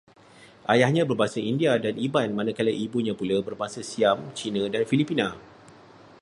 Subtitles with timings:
[0.71, 5.27] Ayahnya berbangsa India dan Iban, manakala ibunya pula berbangsa Siam, Cina dan Filipina